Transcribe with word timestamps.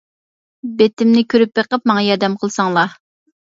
بېتىمنى 0.79 1.23
كۆرۈپ 1.35 1.53
بېقىپ 1.61 1.87
ماڭا 1.95 2.05
ياردەم 2.09 2.41
قىلساڭلار. 2.43 3.01